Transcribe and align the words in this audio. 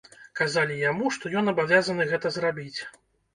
Казалі 0.39 0.77
яму, 0.83 1.11
што 1.17 1.31
ён 1.41 1.51
абавязаны 1.53 2.09
гэта 2.15 2.33
зрабіць. 2.39 2.79